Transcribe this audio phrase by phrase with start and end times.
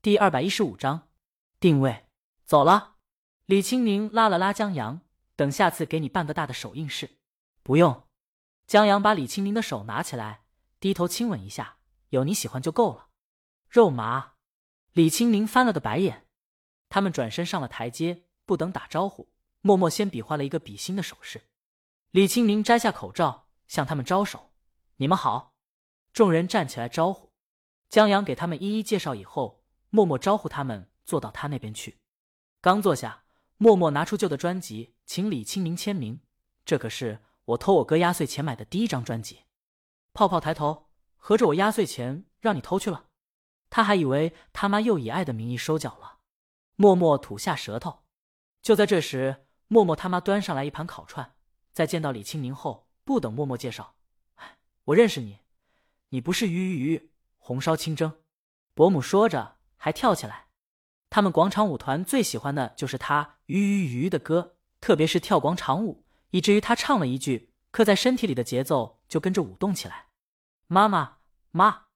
[0.00, 1.08] 第二百一十五章
[1.58, 2.06] 定位。
[2.44, 2.94] 走了。
[3.46, 5.00] 李青宁拉了拉江阳，
[5.34, 7.18] 等下次给你办个大的手印式。
[7.64, 8.06] 不用。
[8.68, 10.44] 江阳把李青宁的手拿起来，
[10.78, 11.78] 低头亲吻一下，
[12.10, 13.08] 有你喜欢就够了。
[13.68, 14.34] 肉麻。
[14.92, 16.28] 李青宁翻了个白眼。
[16.88, 21.48] 他们转身上了台阶，不等打招呼，默默先比划了一个比心的手势。
[22.12, 24.52] 李青宁摘下口罩，向他们招手
[24.98, 25.56] ：“你们好。”
[26.14, 27.32] 众人站起来招呼。
[27.90, 29.57] 江阳给他们一一介绍以后，
[29.90, 31.98] 默默招呼他们坐到他那边去。
[32.60, 33.24] 刚坐下，
[33.56, 36.20] 默默拿出旧的专辑，请李清明签名。
[36.64, 39.44] 这可是我偷我哥压岁钱买的第一张专辑。
[40.12, 43.06] 泡泡抬头，合着我压岁钱让你偷去了？
[43.70, 46.18] 他还以为他妈又以爱的名义收缴了。
[46.76, 48.04] 默默吐下舌头。
[48.62, 51.36] 就在这时，默默他妈端上来一盘烤串。
[51.72, 53.94] 在见到李清明后，不等默默介绍，
[54.86, 55.38] 我认识你，
[56.08, 58.20] 你不是鱼鱼鱼红烧清蒸？
[58.74, 60.48] 伯母说着还跳起来。
[61.08, 70.08] 他们广场舞团最喜欢的就是他鱼鱼鱼的歌，特别是跳广场舞，以至于他唱了一句，刻在身体里的节奏就跟着舞动起来。
[70.66, 71.20] 妈妈，
[71.50, 71.86] 妈，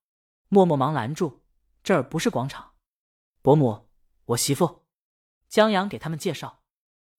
[0.48, 1.42] 默默忙拦住，
[1.82, 2.72] 这儿不是广场。
[3.42, 3.90] 伯母，
[4.24, 4.86] 我媳妇。
[5.48, 6.62] 江阳给他们介绍，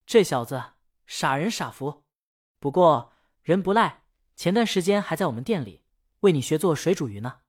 [0.08, 0.64] 这小子
[1.06, 2.06] 傻人傻福，
[2.60, 4.06] 不过人不赖，
[4.36, 5.84] 前段时间还在我们店里
[6.22, 7.42] 为你学做水煮鱼呢。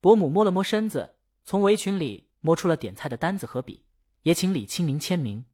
[0.00, 2.27] 伯母摸了摸身子，从围裙里。
[2.40, 3.84] 摸出了点菜的单子和笔，
[4.22, 5.46] 也请李清明签名。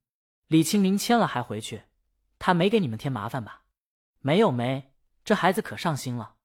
[0.48, 1.84] 李清明签了还回去，
[2.38, 3.64] 他没给你们添麻烦吧？
[4.20, 4.92] 没有没，
[5.24, 6.36] 这孩子可上心了。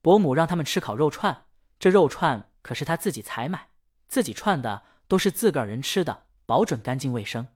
[0.00, 1.46] 伯母让他们吃烤肉串，
[1.78, 3.70] 这肉串可是他自己采买、
[4.08, 7.48] 自己串的，都是自个儿人吃的，保准干净卫生。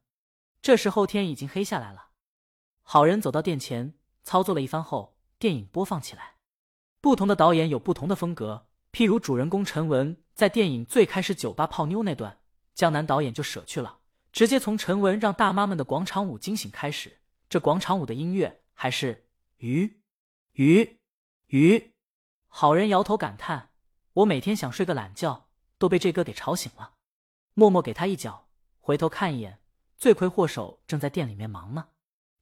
[0.61, 2.09] 这时候天已经黑下来了。
[2.83, 6.35] 好人走到店前，操作了一番后，电影播放起来。
[7.01, 8.67] 不同的导演有不同的风格。
[8.93, 12.39] 譬如主人公陈文在电影最开始酒吧泡妞那段，
[12.75, 13.99] 江南导演就舍去了，
[14.33, 17.19] 直接从陈文让大妈们的广场舞惊醒开始。
[17.49, 20.01] 这广场舞的音乐还是鱼
[20.55, 20.99] 鱼
[21.47, 21.93] 鱼。
[22.49, 23.71] 好人摇头感叹
[24.15, 25.47] ：“我每天想睡个懒觉，
[25.79, 26.95] 都被这歌给吵醒了。”
[27.55, 28.49] 默默给他一脚，
[28.81, 29.61] 回头看一眼，
[29.97, 31.91] 罪魁祸首正在店里面忙呢。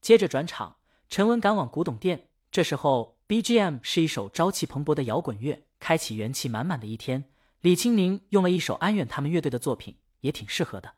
[0.01, 0.79] 接着转场，
[1.11, 5.67] 陈文赶往古董店，这时候 BGM 是一首朝气蓬勃的摇滚乐。
[5.79, 7.32] 开启元气满满的一天，
[7.63, 10.97] 李青宁用了一首安远他们乐队的作品，也挺适合的。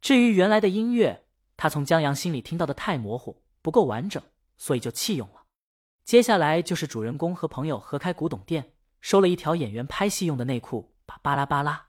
[0.00, 1.26] 至于原来的音乐，
[1.56, 4.20] 他从江阳心里听到的太模糊，不够完整，
[4.56, 5.44] 所以就弃用了。
[6.04, 11.86] 接下来就是主人公和朋友合开古董店，收了一条演员拍戏用的内裤，把巴拉巴拉。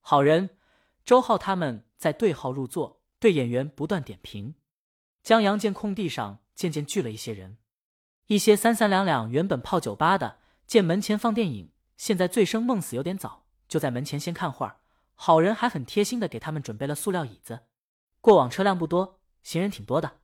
[0.00, 0.50] 好人
[1.04, 4.54] 周浩他们在对号入座，对演员不断点评。
[5.24, 7.58] 江阳见空地上渐渐聚了一些人，
[8.28, 10.38] 一些三三两两原本泡酒吧的。
[10.64, 14.78] 见门前放电影，现在醉生梦死有点早，就在门前先看会儿。
[15.14, 17.60] 好人还很贴心的给他们准备了塑料椅子。
[18.20, 20.20] 过往车辆不多，行人挺多的，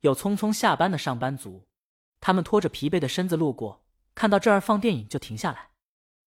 [0.00, 1.66] 有匆匆下班的上班族，
[2.20, 3.84] 他们拖着疲惫的身子路过，
[4.14, 5.70] 看到这儿放电影就停下来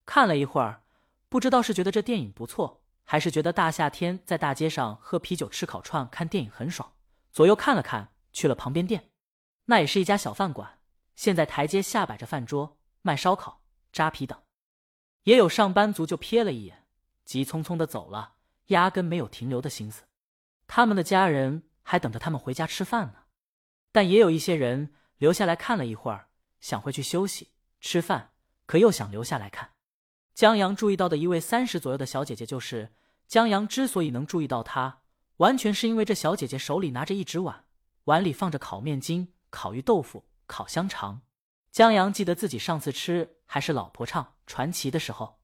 [0.05, 0.83] 看了一会儿，
[1.29, 6.93] 不知道是觉得这电影不错，还是觉得大夏天在大街上喝啤酒吃烤串看电影很爽，
[7.31, 9.09] 左右看了看，去了旁边店，
[9.65, 10.79] 那也是一家小饭馆，
[11.15, 12.77] 现在台阶下摆着饭桌。
[13.05, 13.59] 卖烧烤、
[13.91, 14.41] 扎啤等，
[15.23, 16.85] 也有上班族就瞥了一眼，
[17.25, 18.33] 急匆匆的走了，
[18.67, 20.03] 压根没有停留的心思。
[20.67, 23.23] 他们的家人还等着他们回家吃饭呢。
[23.91, 26.27] 但也有一些人留下来看了一会儿，
[26.59, 28.31] 想回去休息、吃饭，
[28.65, 29.71] 可又想留下来看。
[30.33, 32.93] 江阳注意到的一位三十左右的小姐姐，就是
[33.27, 35.03] 江阳之所以能注意到她，
[35.37, 37.65] 完全是因为这小姐姐手里拿着一只碗，
[38.05, 41.21] 碗里放着烤面筋、烤鱼豆腐、烤香肠。
[41.73, 45.39] 江阳记得自己上次吃还是老婆唱传奇的时候，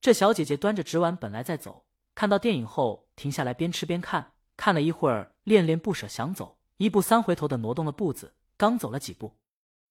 [0.00, 1.84] 这小姐姐端着纸碗本来在走，
[2.14, 9.36] 看到电影后停下来边吃边看，看了一会儿恋恋不舍想走，一步三回头的挪动了步子，刚走了几步，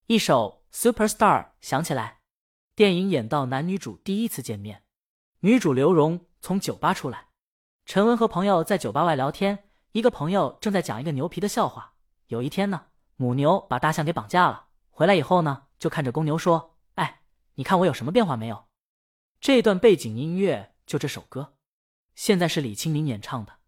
[0.08, 2.22] 一首 Superstar 响起来，
[2.74, 4.82] 电影演到男女主第一次见面，
[5.42, 7.28] 女主刘荣从酒吧出来，
[7.86, 11.94] 陈文和朋友在酒吧外聊天，一个朋友正在讲一个牛皮的笑话，
[12.26, 15.66] 有一天呢，母牛把大象给绑架了，回来以后呢。
[15.78, 17.22] 就看着公牛说：“哎，
[17.54, 18.66] 你看我有什么变化没有？”
[19.40, 21.56] 这段背景音乐就这首歌，
[22.14, 23.58] 现在是李青明演唱的。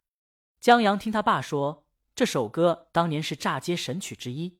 [0.60, 4.58] 江阳听他爸说，这首歌当年是炸街神曲之一。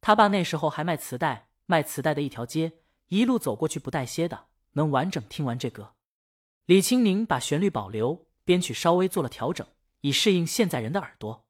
[0.00, 5.94] 他爸那时候还卖磁带，卖磁带的一条街，一路走过去不带歇的，能完整听完这歌。
[6.66, 9.66] 李青宁把旋律保留，编曲稍微做了调整，
[10.00, 11.46] 以适应现在人的耳朵。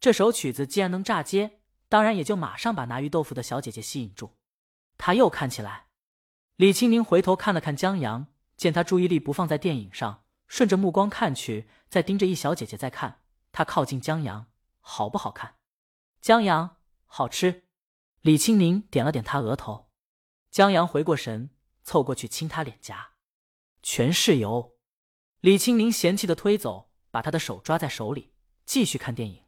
[0.00, 4.36] 这首曲子既然能炸街，当然也就马上把拿鱼豆腐的小姐姐吸引住。
[5.04, 5.88] 他又看起来，
[6.54, 13.24] 李青宁回头看了看江阳，见他注意力不放在电影上，顺着目光看去，在盯着一小姐姐在看。
[13.50, 14.46] 他靠近江阳，
[14.78, 15.56] 好不好看？
[16.20, 16.76] 江阳，
[17.06, 17.64] 好吃。
[18.20, 19.90] 李青宁点了点他额头。
[20.52, 21.50] 江阳回过神，
[21.82, 23.14] 凑过去亲他脸颊，
[23.82, 24.76] 全是油。
[25.40, 28.34] 李青宁嫌弃的推走，把他的手抓在手里，
[28.64, 29.42] 继续看电影。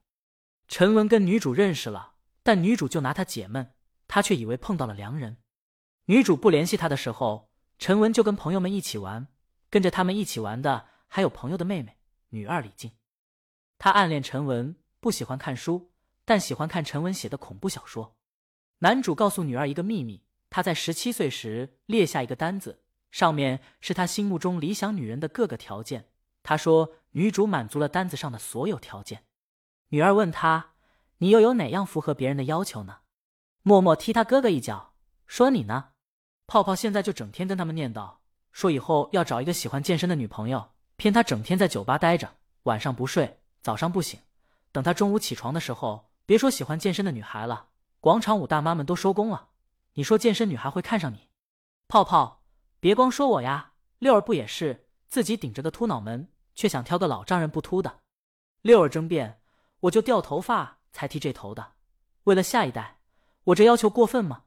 [0.66, 3.76] 陈文跟女主认识了，但女主就拿他解闷，
[4.08, 5.36] 他却以为碰到了良人。
[6.06, 9.28] 女主不联系他的时候，陈文就跟朋友们一起玩，
[9.70, 11.96] 跟着他们一起玩的还有朋友的妹妹
[12.28, 12.92] 女二李静。
[13.78, 15.92] 他暗恋陈文，不喜欢看书，
[16.24, 18.16] 但喜欢看陈文写的恐怖小说。
[18.80, 26.10] 男主告诉女二一个秘密：他在十七岁时列下一个单子，上面是他心目中理想女人的各个条件。
[26.42, 29.24] 他说女主满足了单子上的所有条件。
[29.88, 30.74] 女二问他
[31.18, 32.98] ：“你又有哪样符合别人的要求呢？”
[33.62, 34.92] 默默踢他哥哥一脚，
[35.26, 35.92] 说：“你呢？”
[36.46, 38.14] 泡泡现在就整天跟他们念叨，
[38.52, 42.30] 说以后要找一个喜欢健身的女朋友，骗他整天在酒吧待着，
[42.64, 44.20] 晚上不睡，早上不醒。
[44.70, 47.68] 等他中午起床的时候，别说喜欢健身的女孩了，
[48.00, 49.48] 广场舞大妈们都收工了。
[49.94, 51.28] 你说健身女孩会看上你？
[51.88, 52.42] 泡泡，
[52.80, 58.00] 别光说我呀，六儿不也是自己顶着个秃脑门，却想挑个老丈人不秃的？
[58.62, 59.40] 六儿争辩，
[59.80, 61.72] 我就掉头发才剃这头的，
[62.24, 62.98] 为了下一代，
[63.44, 64.44] 我这要求过分吗？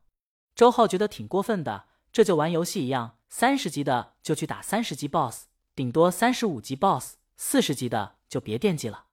[0.55, 5.45] 周浩觉得挺过分的，这就玩游戏一样，三十级的就去打三十级 BOSS，
[5.75, 9.05] 顶多三十五级 BOSS，四十级的就别惦记了。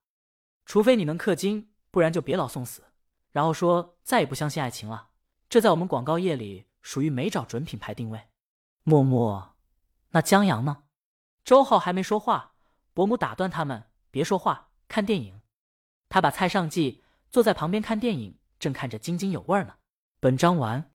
[0.64, 2.84] 除非你能氪金，不然就别老送死。
[3.32, 5.08] 然后说再也不相信爱情了，
[5.48, 8.28] 这在我们广告业里属于没找准品牌定位。
[8.84, 9.56] 默默，
[10.10, 10.84] 那江阳呢？
[11.44, 12.54] 周浩还没说话，
[12.94, 15.40] 伯母打断他们，别说话，看电影。
[16.08, 19.74] 他把菜上计，坐在旁边看电影，正看着津津有味呢。
[20.20, 20.90] 本章完。